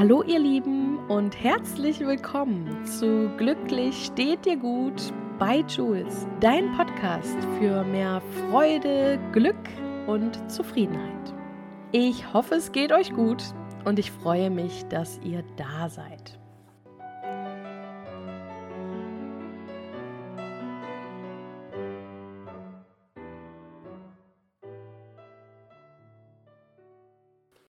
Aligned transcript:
Hallo 0.00 0.22
ihr 0.22 0.38
Lieben 0.38 0.98
und 1.10 1.38
herzlich 1.44 2.00
willkommen 2.00 2.86
zu 2.86 3.28
Glücklich 3.36 4.06
steht 4.06 4.46
dir 4.46 4.56
gut 4.56 5.12
bei 5.38 5.58
Jules, 5.68 6.26
dein 6.40 6.74
Podcast 6.74 7.36
für 7.58 7.84
mehr 7.84 8.22
Freude, 8.48 9.20
Glück 9.32 9.68
und 10.06 10.50
Zufriedenheit. 10.50 11.34
Ich 11.92 12.32
hoffe, 12.32 12.54
es 12.54 12.72
geht 12.72 12.92
euch 12.92 13.12
gut 13.12 13.44
und 13.84 13.98
ich 13.98 14.10
freue 14.10 14.48
mich, 14.48 14.86
dass 14.86 15.18
ihr 15.22 15.44
da 15.58 15.90
seid. 15.90 16.40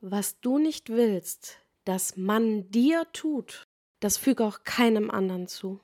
Was 0.00 0.38
du 0.38 0.58
nicht 0.58 0.90
willst, 0.90 1.63
dass 1.84 2.16
man 2.16 2.70
dir 2.70 3.06
tut, 3.12 3.66
das 4.00 4.16
füge 4.16 4.44
auch 4.44 4.64
keinem 4.64 5.10
anderen 5.10 5.46
zu. 5.46 5.80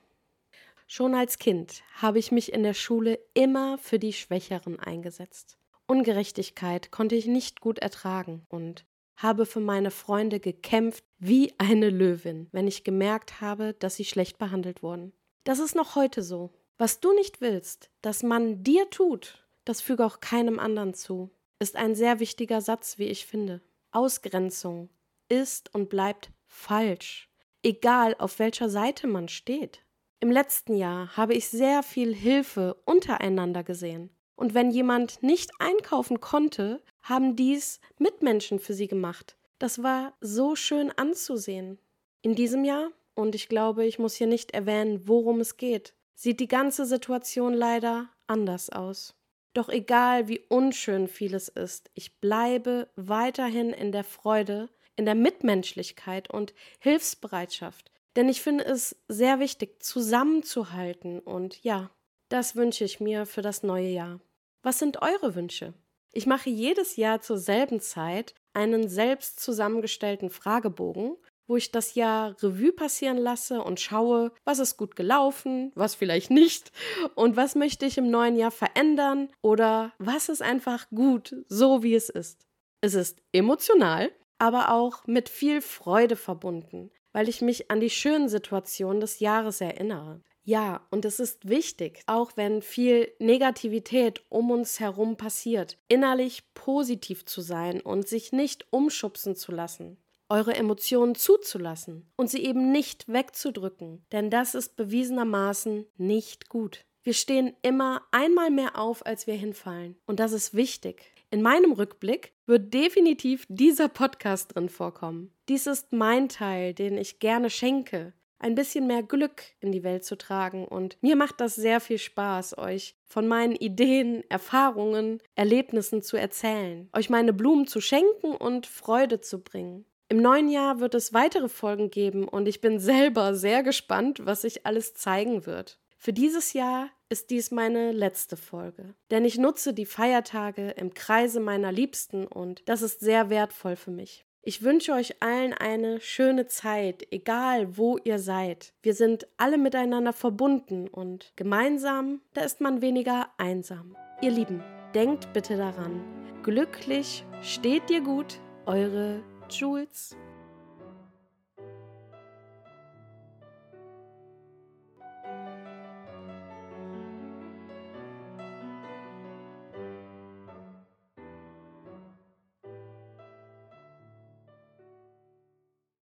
Schon 0.87 1.15
als 1.15 1.39
Kind 1.39 1.83
habe 1.95 2.19
ich 2.19 2.31
mich 2.31 2.51
in 2.51 2.63
der 2.63 2.73
Schule 2.73 3.19
immer 3.33 3.77
für 3.77 3.97
die 3.97 4.13
Schwächeren 4.13 4.79
eingesetzt. 4.79 5.57
Ungerechtigkeit 5.87 6.91
konnte 6.91 7.15
ich 7.15 7.27
nicht 7.27 7.61
gut 7.61 7.79
ertragen 7.79 8.45
und 8.49 8.85
habe 9.15 9.45
für 9.45 9.59
meine 9.59 9.91
Freunde 9.91 10.39
gekämpft 10.39 11.03
wie 11.19 11.53
eine 11.57 11.89
Löwin, 11.89 12.47
wenn 12.51 12.67
ich 12.67 12.83
gemerkt 12.83 13.41
habe, 13.41 13.73
dass 13.73 13.95
sie 13.95 14.05
schlecht 14.05 14.37
behandelt 14.37 14.83
wurden. 14.83 15.13
Das 15.43 15.59
ist 15.59 15.75
noch 15.75 15.95
heute 15.95 16.23
so. 16.23 16.51
Was 16.77 16.99
du 16.99 17.13
nicht 17.13 17.41
willst, 17.41 17.91
dass 18.01 18.23
man 18.23 18.63
dir 18.63 18.89
tut, 18.89 19.47
das 19.65 19.81
füge 19.81 20.05
auch 20.05 20.19
keinem 20.19 20.59
anderen 20.59 20.93
zu, 20.93 21.29
ist 21.59 21.75
ein 21.75 21.93
sehr 21.93 22.19
wichtiger 22.19 22.59
Satz, 22.59 22.97
wie 22.97 23.05
ich 23.05 23.25
finde. 23.25 23.61
Ausgrenzung 23.91 24.89
ist 25.31 25.73
und 25.73 25.89
bleibt 25.89 26.29
falsch, 26.45 27.29
egal 27.63 28.15
auf 28.19 28.37
welcher 28.37 28.69
Seite 28.69 29.07
man 29.07 29.29
steht. 29.29 29.83
Im 30.19 30.29
letzten 30.29 30.75
Jahr 30.75 31.15
habe 31.17 31.33
ich 31.33 31.49
sehr 31.49 31.81
viel 31.81 32.13
Hilfe 32.13 32.75
untereinander 32.85 33.63
gesehen. 33.63 34.11
Und 34.35 34.53
wenn 34.53 34.69
jemand 34.69 35.23
nicht 35.23 35.51
einkaufen 35.59 36.19
konnte, 36.19 36.83
haben 37.01 37.35
dies 37.35 37.79
Mitmenschen 37.97 38.59
für 38.59 38.73
sie 38.73 38.87
gemacht. 38.87 39.37
Das 39.57 39.81
war 39.81 40.13
so 40.19 40.55
schön 40.55 40.91
anzusehen. 40.91 41.79
In 42.21 42.35
diesem 42.35 42.63
Jahr, 42.63 42.89
und 43.15 43.33
ich 43.33 43.49
glaube, 43.49 43.85
ich 43.85 43.99
muss 43.99 44.15
hier 44.15 44.27
nicht 44.27 44.51
erwähnen, 44.51 45.07
worum 45.07 45.39
es 45.39 45.57
geht, 45.57 45.93
sieht 46.13 46.39
die 46.39 46.47
ganze 46.47 46.85
Situation 46.85 47.53
leider 47.53 48.09
anders 48.27 48.69
aus. 48.69 49.15
Doch 49.53 49.69
egal 49.69 50.27
wie 50.27 50.39
unschön 50.49 51.07
vieles 51.07 51.49
ist, 51.49 51.89
ich 51.93 52.19
bleibe 52.19 52.89
weiterhin 52.95 53.71
in 53.73 53.91
der 53.91 54.03
Freude, 54.03 54.69
in 54.95 55.05
der 55.05 55.15
Mitmenschlichkeit 55.15 56.29
und 56.29 56.53
Hilfsbereitschaft. 56.79 57.91
Denn 58.15 58.27
ich 58.27 58.41
finde 58.41 58.65
es 58.65 58.95
sehr 59.07 59.39
wichtig, 59.39 59.81
zusammenzuhalten 59.83 61.19
und 61.19 61.63
ja, 61.63 61.91
das 62.29 62.55
wünsche 62.55 62.83
ich 62.83 62.99
mir 62.99 63.25
für 63.25 63.41
das 63.41 63.63
neue 63.63 63.89
Jahr. 63.89 64.19
Was 64.63 64.79
sind 64.79 65.01
eure 65.01 65.35
Wünsche? 65.35 65.73
Ich 66.13 66.25
mache 66.25 66.49
jedes 66.49 66.97
Jahr 66.97 67.21
zur 67.21 67.37
selben 67.37 67.79
Zeit 67.79 68.35
einen 68.53 68.89
selbst 68.89 69.39
zusammengestellten 69.39 70.29
Fragebogen, 70.29 71.15
wo 71.47 71.57
ich 71.57 71.71
das 71.71 71.95
Jahr 71.95 72.35
Revue 72.41 72.71
passieren 72.71 73.17
lasse 73.17 73.61
und 73.61 73.79
schaue, 73.79 74.31
was 74.43 74.59
ist 74.59 74.77
gut 74.77 74.95
gelaufen, 74.95 75.71
was 75.75 75.95
vielleicht 75.95 76.31
nicht 76.31 76.71
und 77.15 77.35
was 77.35 77.55
möchte 77.55 77.85
ich 77.85 77.97
im 77.97 78.09
neuen 78.09 78.37
Jahr 78.37 78.51
verändern 78.51 79.29
oder 79.41 79.93
was 79.99 80.29
ist 80.29 80.41
einfach 80.41 80.89
gut, 80.89 81.35
so 81.47 81.83
wie 81.83 81.95
es 81.95 82.09
ist. 82.09 82.45
Es 82.81 82.93
ist 82.93 83.21
emotional, 83.33 84.11
aber 84.41 84.71
auch 84.71 85.05
mit 85.05 85.29
viel 85.29 85.61
Freude 85.61 86.15
verbunden, 86.15 86.89
weil 87.13 87.29
ich 87.29 87.41
mich 87.41 87.69
an 87.69 87.79
die 87.79 87.91
schönen 87.91 88.27
Situationen 88.27 88.99
des 88.99 89.19
Jahres 89.19 89.61
erinnere. 89.61 90.19
Ja, 90.43 90.87
und 90.89 91.05
es 91.05 91.19
ist 91.19 91.47
wichtig, 91.47 92.01
auch 92.07 92.31
wenn 92.37 92.63
viel 92.63 93.13
Negativität 93.19 94.23
um 94.29 94.49
uns 94.49 94.79
herum 94.79 95.15
passiert, 95.15 95.77
innerlich 95.87 96.41
positiv 96.55 97.23
zu 97.25 97.41
sein 97.41 97.81
und 97.81 98.07
sich 98.07 98.31
nicht 98.31 98.65
umschubsen 98.71 99.35
zu 99.35 99.51
lassen, 99.51 99.97
eure 100.27 100.55
Emotionen 100.55 101.13
zuzulassen 101.13 102.11
und 102.15 102.27
sie 102.27 102.43
eben 102.43 102.71
nicht 102.71 103.07
wegzudrücken, 103.13 104.03
denn 104.11 104.31
das 104.31 104.55
ist 104.55 104.75
bewiesenermaßen 104.75 105.85
nicht 105.97 106.49
gut. 106.49 106.83
Wir 107.03 107.13
stehen 107.13 107.55
immer 107.63 108.03
einmal 108.11 108.51
mehr 108.51 108.77
auf, 108.77 109.03
als 109.05 109.25
wir 109.25 109.33
hinfallen, 109.33 109.95
und 110.05 110.19
das 110.19 110.33
ist 110.33 110.53
wichtig. 110.53 111.11
In 111.31 111.41
meinem 111.41 111.71
Rückblick 111.71 112.33
wird 112.45 112.73
definitiv 112.73 113.45
dieser 113.49 113.87
Podcast 113.87 114.53
drin 114.53 114.69
vorkommen. 114.69 115.33
Dies 115.49 115.65
ist 115.65 115.93
mein 115.93 116.29
Teil, 116.29 116.75
den 116.75 116.97
ich 116.97 117.19
gerne 117.19 117.49
schenke, 117.49 118.13
ein 118.37 118.53
bisschen 118.53 118.85
mehr 118.85 119.01
Glück 119.01 119.41
in 119.61 119.71
die 119.71 119.83
Welt 119.83 120.03
zu 120.03 120.15
tragen. 120.15 120.67
Und 120.67 120.97
mir 121.01 121.15
macht 121.15 121.41
das 121.41 121.55
sehr 121.55 121.79
viel 121.79 121.97
Spaß, 121.97 122.57
euch 122.57 122.95
von 123.05 123.27
meinen 123.27 123.55
Ideen, 123.55 124.23
Erfahrungen, 124.29 125.23
Erlebnissen 125.33 126.03
zu 126.03 126.17
erzählen, 126.17 126.89
euch 126.93 127.09
meine 127.09 127.33
Blumen 127.33 127.65
zu 127.65 127.81
schenken 127.81 128.35
und 128.35 128.67
Freude 128.67 129.21
zu 129.21 129.41
bringen. 129.41 129.85
Im 130.09 130.17
neuen 130.21 130.49
Jahr 130.49 130.81
wird 130.81 130.93
es 130.93 131.13
weitere 131.13 131.47
Folgen 131.47 131.89
geben 131.89 132.27
und 132.27 132.47
ich 132.47 132.59
bin 132.59 132.79
selber 132.79 133.33
sehr 133.33 133.63
gespannt, 133.63 134.25
was 134.25 134.41
sich 134.41 134.65
alles 134.65 134.93
zeigen 134.93 135.45
wird. 135.45 135.79
Für 136.03 136.13
dieses 136.13 136.53
Jahr 136.53 136.89
ist 137.09 137.29
dies 137.29 137.51
meine 137.51 137.91
letzte 137.91 138.35
Folge, 138.35 138.95
denn 139.11 139.23
ich 139.23 139.37
nutze 139.37 139.71
die 139.71 139.85
Feiertage 139.85 140.71
im 140.71 140.95
Kreise 140.95 141.39
meiner 141.39 141.71
Liebsten 141.71 142.25
und 142.25 142.67
das 142.67 142.81
ist 142.81 143.01
sehr 143.01 143.29
wertvoll 143.29 143.75
für 143.75 143.91
mich. 143.91 144.25
Ich 144.41 144.63
wünsche 144.63 144.93
euch 144.93 145.21
allen 145.21 145.53
eine 145.53 146.01
schöne 146.01 146.47
Zeit, 146.47 147.05
egal 147.11 147.77
wo 147.77 147.99
ihr 147.99 148.17
seid. 148.17 148.73
Wir 148.81 148.95
sind 148.95 149.27
alle 149.37 149.59
miteinander 149.59 150.11
verbunden 150.11 150.87
und 150.87 151.33
gemeinsam, 151.35 152.21
da 152.33 152.41
ist 152.41 152.61
man 152.61 152.81
weniger 152.81 153.29
einsam. 153.37 153.95
Ihr 154.23 154.31
Lieben, 154.31 154.63
denkt 154.95 155.31
bitte 155.33 155.55
daran, 155.55 156.01
glücklich 156.41 157.23
steht 157.43 157.91
dir 157.91 158.01
gut, 158.01 158.39
eure 158.65 159.21
Jules. 159.51 160.15